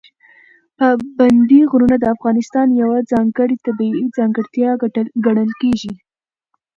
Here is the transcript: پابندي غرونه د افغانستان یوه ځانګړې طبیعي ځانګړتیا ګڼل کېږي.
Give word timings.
پابندي 0.77 1.61
غرونه 1.71 1.95
د 1.99 2.05
افغانستان 2.15 2.67
یوه 2.81 2.97
ځانګړې 3.11 3.55
طبیعي 3.65 4.03
ځانګړتیا 4.17 4.69
ګڼل 5.25 5.51
کېږي. 5.61 5.93